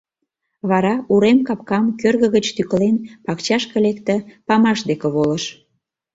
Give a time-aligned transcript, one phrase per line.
[0.69, 4.15] Вара, урем капкам кӧргӧ гыч тӱкылен, пакчашке лекте,
[4.47, 5.43] памаш деке волыш.